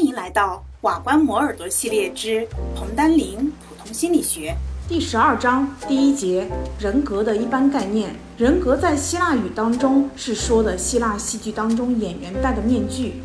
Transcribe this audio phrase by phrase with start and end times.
[0.00, 4.56] 欢迎来到瓦关摩耳朵系列之彭丹林普通心理学
[4.88, 8.16] 第十二章第一节人格的一般概念。
[8.38, 13.20] 人格在希腊语当中是说的希腊戏剧当中演员戴的面具，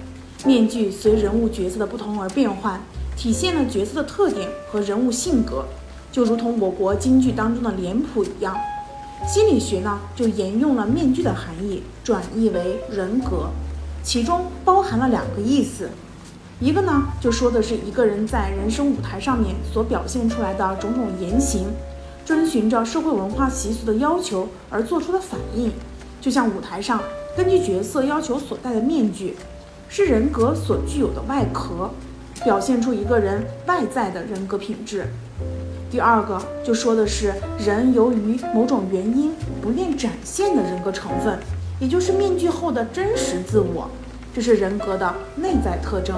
[0.46, 2.82] 面具随人物角色的不同而变换，
[3.16, 5.64] 体现了角色的特点和人物性格，
[6.12, 8.54] 就如同我国京剧当中的脸谱一样。
[9.26, 13.50] 心理学呢就沿用了面具的含义，转译为人格，
[14.04, 15.90] 其中包含了两个意思。
[16.66, 21.68] 一个呢，就说的是一个人在人生舞台上面所表现出来的种种言行，
[22.26, 25.72] 遵循着社会文化习俗的要求而做出的反应，
[26.20, 27.00] 就像舞台上
[27.38, 29.36] 根据角色要求所戴的面具，
[29.90, 31.92] 是人格所具有的外壳，
[32.44, 35.06] 表现出一个人外在的人格品质。
[35.92, 37.32] 第二个就说的是
[37.64, 41.38] 人由于某种原因不愿展现的人格成分，
[41.80, 43.88] 也就是面具后的真实自我。
[44.36, 46.14] 这是人格的内在特征。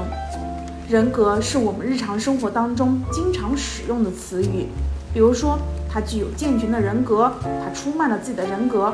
[0.90, 4.66] 人格是我们日常生活当中经常使用的词语，
[5.14, 8.92] 比如说他具有健全的人格，他出卖了自己的人格。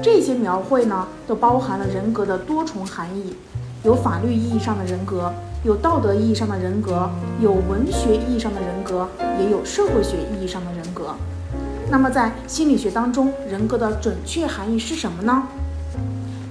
[0.00, 3.34] 这些描绘呢，都包含了人格的多重含义：
[3.82, 9.08] 有法律意义上的人格，有道德意义上的人格，有文学意义上的人格，
[9.40, 11.12] 也有社会学意义上的人格。
[11.90, 15.42] 那么在心理学当中，人格的准确含义是什么呢？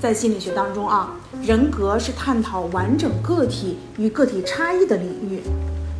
[0.02, 1.16] 在心理学当中啊，
[1.46, 5.42] 人格是探讨完整个体与个体差异的领域。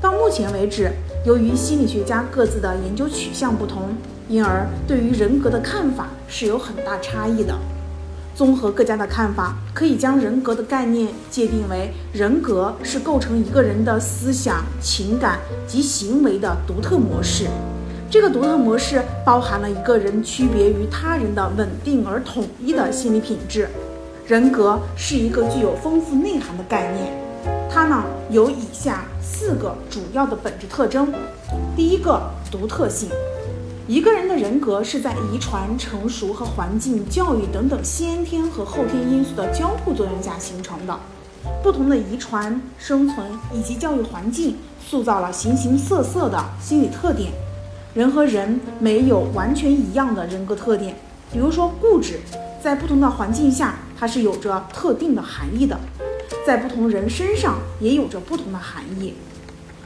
[0.02, 0.90] 到目前为止，
[1.26, 3.90] 由于心理学家各自的研究取向不同，
[4.30, 7.54] 因而对于人格的看法是有很大差异的。
[8.34, 17.48] 综合各家的看法，可以将人格的概念界定为：人格是构成一个人的思想、情感及行为的独特模式。
[18.10, 23.68] 这个独特模式包含了一个人区别于他人的稳定而统一的心理品质。
[24.26, 27.12] 人格是一个具有丰富内涵的概念，
[27.70, 31.14] 它呢有以下四个主要的本质特征。
[31.76, 33.10] 第一个，独特性。
[33.86, 40.98] 一个人的人格是在遗传、成熟和环境、教育等等先天和后天因素的交互作用下形成的。
[41.62, 47.34] 不同的遗传、生存以及教育环境塑造了形形色色的心理特点。
[47.94, 50.96] 人和人没有完全一样的人格特点，
[51.34, 52.22] 比如说固执，
[52.64, 53.76] 在不同的环境下。
[54.00, 55.78] 它是有着特定的含义的，
[56.46, 59.14] 在不同人身上也有着不同的含义。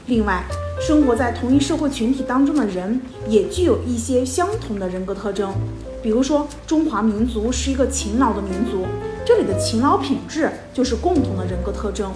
[0.06, 0.44] 另外，
[0.80, 5.52] 生活在同一社会群体当中的人也具有一些相同的人格特征。
[6.02, 8.86] 比如说，中华民族是一个勤劳的民族，
[9.24, 12.10] 这里的勤劳品质就是共同的人格特征。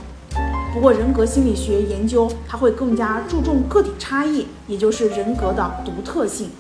[0.74, 6.50] 不过，人格心理学研究它会更加注重个体差异，也就是人格的独特性。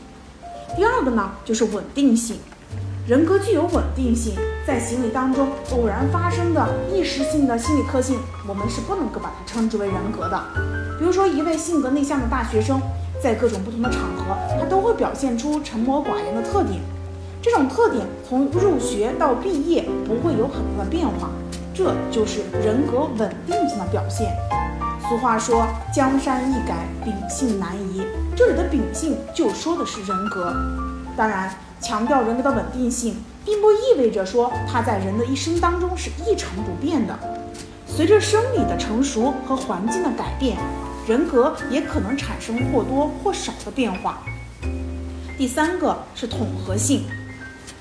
[0.76, 2.36] 第二个呢，就是稳定性。
[3.04, 10.40] 人格具有稳定性，在行为当中偶然发生的一时性的心理特性，我们是不能够把它称之为人格的。
[11.00, 12.80] 比如说，一位性格内向的大学生，
[13.20, 16.80] 在各种不同的场合，他都会表现出沉默寡言的特点。
[17.42, 21.28] 这种特点从入学到毕业不会有很大的变化，
[21.74, 24.32] 这就是人格稳定性的表现。
[25.08, 28.02] 俗话说：“江山易改，秉性难移。”
[28.36, 30.54] 这里的秉性就说的是人格。
[31.16, 31.52] 当然。
[31.84, 37.18] 强调人格的稳定性，并不意味着说它在人的一生当中是一成不变的。
[37.88, 40.56] 随着生理的成熟和环境的改变，
[41.08, 44.22] 人格也可能产生或多或少的变化。
[45.36, 47.02] 第三个是统合性，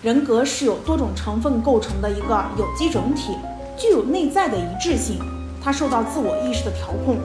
[0.01, 3.35] 人格是由多种成分构成的一个有机整体，
[3.77, 5.19] 具有内在的一致性，
[5.63, 7.19] 它受到自我意识的调控。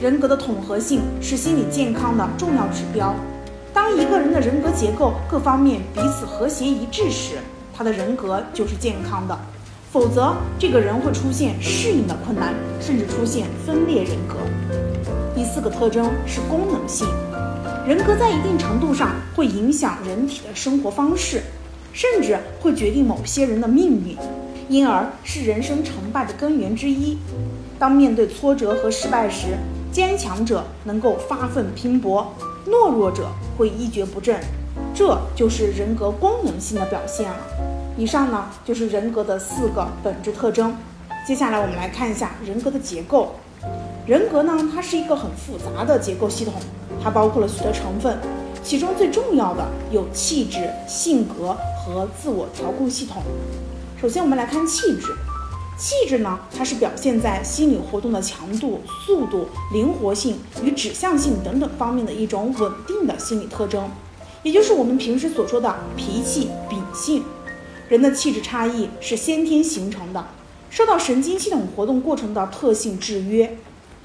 [0.00, 3.14] 人格的统合性是心理健康的重要指标。
[3.78, 7.36] 当一个人的人格结构各方面彼此和谐一致时，
[7.72, 9.36] 他的人格就是健康的；
[9.92, 14.34] 否则，这个人会出现适应的困难，甚至出现分裂人格。
[15.32, 17.06] 第四个特征是功能性，
[17.86, 21.40] 人格在一定程度上会影响人体的生活方式，
[21.92, 24.16] 甚至会决定某些人的命运，
[24.68, 27.16] 因而是人生成败的根源之一。
[27.78, 29.56] 当面对挫折和失败时，
[29.92, 32.34] 坚强者能够发奋拼搏。
[32.70, 34.38] 懦弱者会一蹶不振，
[34.94, 37.36] 这就是人格功能性的表现了。
[37.96, 40.76] 以上呢就是人格的四个本质特征。
[41.26, 43.34] 接下来我们来看一下人格的结构。
[44.06, 46.54] 人格呢，它是一个很复杂的结构系统，
[47.02, 48.18] 它包括了许多成分，
[48.62, 53.22] 其中最重要的有气质、性格和自我调控系统。
[54.00, 55.14] 首先，我们来看气质。
[55.78, 63.88] 气质呢，它是表现在心理活动的强度、速度、灵活性与指向性等等方面的一种稳定的心理特征，
[64.42, 67.22] 也就是我们平时所说的脾气、秉性。
[67.88, 70.26] 人的气质差异是先天形成的，
[70.68, 73.56] 受到神经系统活动过程的特性制约。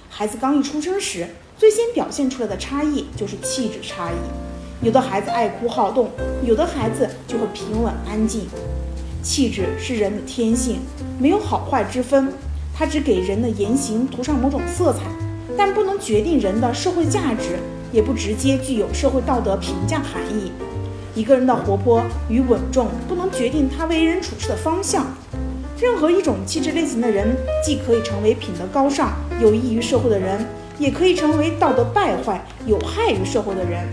[0.09, 1.27] 孩子刚一出生时，
[1.57, 4.85] 最先表现出来的差异就是气质差异。
[4.85, 6.11] 有的孩子爱哭好动，
[6.45, 8.47] 有的孩子就会平稳安静。
[9.23, 10.81] 气质是人的天性，
[11.17, 12.33] 没有好坏之分，
[12.75, 15.03] 它只给人的言行涂上某种色彩，
[15.57, 17.57] 但不能决定人的社会价值，
[17.93, 20.51] 也不直接具有社会道德评价含义。
[21.15, 25.05] 一个人的活泼与稳重，不能决定他为人处事的方向。
[25.79, 30.45] 任何一种气质类型的人，既可以成为品德高尚、有益于社会的人，
[30.77, 33.87] 也可以成为道德败坏、有害于社会的人。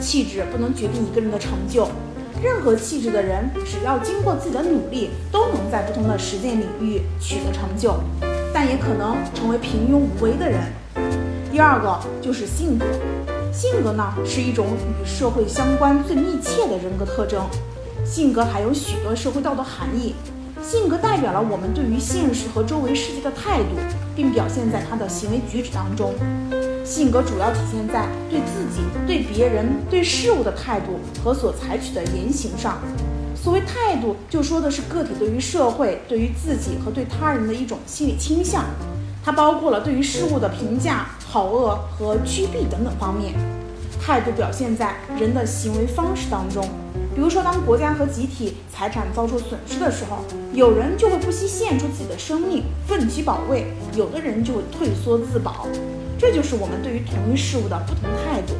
[0.00, 1.88] 气质不能决定一个人的成就，
[2.40, 7.96] 任何气质的人，只要经过自己的努力，都能在不同的实践领域取得成就，
[8.54, 10.60] 但也可能成为平庸无为的人。
[11.50, 12.86] 第二个就是性格，
[13.52, 17.44] 性格呢是一种与社会相关最密切的人格特征，
[18.04, 20.14] 性格还有许多社会道德含义。
[20.62, 23.76] 性格代表了我们对于现实和周围世界的态度，
[24.14, 26.14] 并表现在他的行为举止当中。
[26.92, 32.76] 性格主要体现在对自己、对别人、对事物的态度和所采取的言行上。
[33.34, 38.66] 所谓态度，就说的是个体对于社会、对于自己和对他人的一种心理倾向，
[39.24, 43.32] 它包括了对于事物的评价、好恶和趋避等等方面。
[43.98, 46.62] 态度表现在人的行为方式当中。
[47.14, 50.18] 比如说，当国家和集体财产遭受损失的时候，
[50.52, 53.64] 有人就会不惜献出自己的生命，奋起保卫；
[53.96, 55.66] 有的人就会退缩自保。
[56.22, 58.54] 这就是我们对于同一事物的不同态度。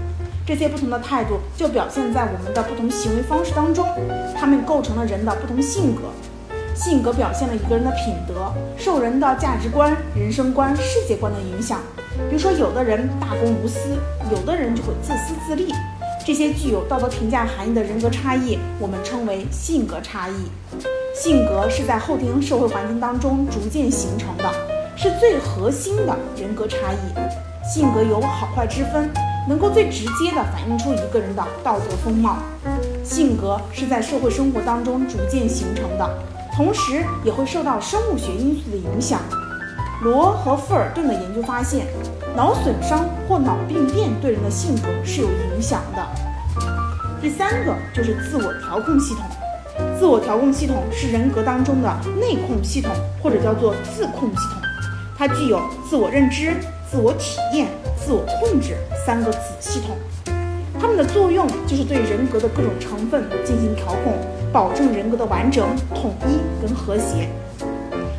[0.45, 3.87] 这些不同的态度就表现在我们的不同行为方式当中，
[4.37, 6.11] 它们构成了人的不同性格。
[6.75, 11.79] 性格表现了一个人的品德，受人的价值观、人生观、世界观的影响。
[12.29, 13.79] 比如说，有的人大公无私，
[14.33, 15.73] 有的人就会自私自利。
[16.27, 20.35] 这些具有道德评价含义的人格差异，我们称为性格差异。
[21.15, 24.53] 性格是在后天社会环境当中逐渐形成的，
[24.97, 27.42] 是最核心的人格差异。
[27.63, 29.09] 性格有好坏之分，
[29.49, 32.37] 能够最直接地反映出一个人的道德风貌。
[33.05, 36.09] 性格是在社会生活当中逐渐形成的，
[36.57, 39.21] 同时也会受到生物学因素的影响。
[40.03, 41.87] 罗和富尔顿的研究发现，
[42.37, 46.05] 脑损伤或脑病变对人的性格是有影响的。
[47.21, 49.25] 第三个就是自我调控系统。
[49.99, 52.91] 自我调控系统是人格当中的内控系统，
[53.23, 54.61] 或者叫做自控系统。
[55.17, 56.57] 它具有自我认知、
[56.93, 59.97] 自我体验、自我控制三个子系统。
[60.79, 64.13] 它们的作用就是对人格的各种成分进行调控，
[64.53, 67.31] 保证人格的完整、统一跟和谐。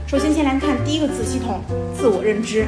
[0.07, 1.61] 首先，先来看第一个子系统——
[1.95, 2.65] 自我认知。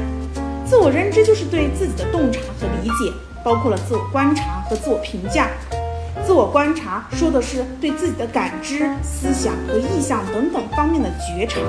[0.63, 3.11] 自我认知就是对自己的洞察和理解，
[3.43, 5.49] 包括了自我观察和自我评价。
[6.23, 11.61] 自我观察说的是对自己的感知、思想和意向等等方面的觉察；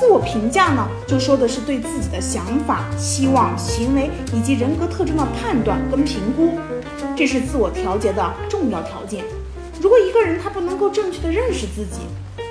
[0.00, 6.58] 自我评价呢，就说的是对自己的想法、期望、行为以及人格特征的判断跟评估。
[7.14, 9.22] 这是自我调节的重要条件。
[9.78, 12.00] 如果一个人他不能够正确的认识自己，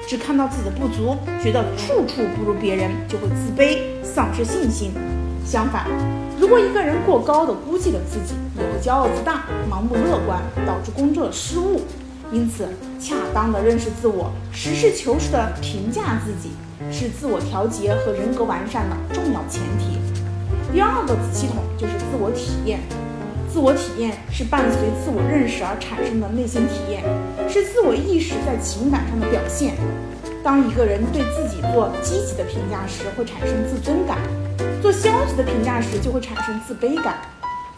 [0.07, 4.91] 只看到自己的不足，觉得处处不如别人，就会自卑、丧失信心。
[5.43, 5.87] 相反，
[6.39, 11.81] 如果一个人过高的估计了自己，也会骄傲自大、盲目乐观，导致工作的失误。
[12.31, 12.67] 因此，
[12.99, 16.51] 恰当的认识自我，实事求是的评价自己，
[16.91, 19.97] 是自我调节和人格完善的重要前提。
[20.71, 22.80] 第二个子系统就是自我体验。
[23.51, 27.04] 自我体验是伴随自我认识而产生的内心体验，
[27.49, 29.73] 是自我意识在情感上的表现。
[30.44, 34.19] 当一个人对自己做积极的评价时，会产生自尊感；
[34.83, 37.18] 做消极的评价时，就会产生自卑感。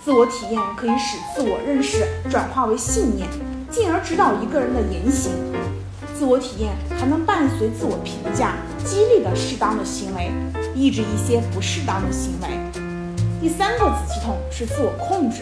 [0.04, 3.30] 自我体验可以使自我认识转化为信念，
[3.72, 5.32] 进而指导一个人的言行。
[6.14, 8.54] 自我体验还能伴随自我评价，
[8.86, 10.30] 激励的适当的行为，
[10.76, 12.48] 抑制一些不适当的行为。
[13.42, 15.42] 第三个子系统是自我控制，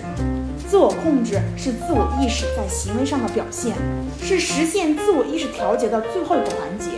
[0.70, 3.76] 自我控制是自我意识在行为上的表现，
[4.22, 6.92] 是实现自我意识调节的最后一个环节。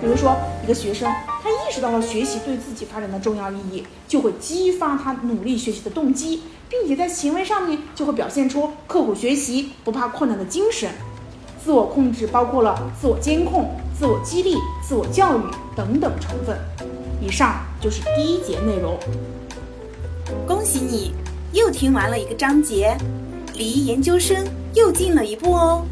[0.00, 1.10] 比如说，一个学生
[1.42, 10.90] 他意识到了学习对自己发展的重要意义，就会激发他努力学习的动机，并且在行为上面就会表现出刻苦学习、不怕困难的精神。
[11.64, 15.42] 自我控制包括了自我监控、自我激励、自我教育
[15.74, 16.56] 等等成分。
[17.20, 18.96] 以上就是第一节内容。
[20.46, 21.12] 恭喜你，
[21.52, 22.96] 又听完了一个章节，
[23.54, 25.84] 离研究生又近了一步哦。